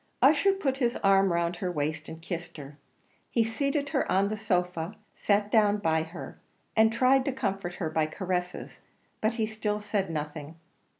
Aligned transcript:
Ussher 0.19 0.53
put 0.53 0.77
his 0.77 0.95
arm 1.03 1.31
round 1.31 1.57
her 1.57 1.71
waist 1.71 2.09
and 2.09 2.19
kissed 2.23 2.57
her; 2.57 2.79
he 3.29 3.43
seated 3.43 3.89
her 3.89 4.11
on 4.11 4.29
the 4.29 4.35
sofa 4.35 4.95
sat 5.15 5.51
down 5.51 5.77
by 5.77 6.01
her 6.01 6.39
and 6.75 6.91
tried 6.91 7.23
to 7.25 7.31
comfort 7.31 7.75
her 7.75 7.87
by 7.91 8.07
caresses: 8.07 8.79
but 9.21 9.35
he 9.35 9.45
still 9.45 9.79
said 9.79 10.09
nothing. 10.09 10.55